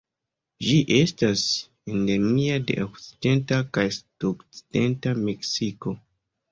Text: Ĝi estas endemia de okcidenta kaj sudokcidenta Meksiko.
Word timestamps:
Ĝi 0.67 0.77
estas 0.99 1.43
endemia 1.93 2.57
de 2.73 2.79
okcidenta 2.87 3.63
kaj 3.79 3.87
sudokcidenta 4.01 5.19
Meksiko. 5.29 6.01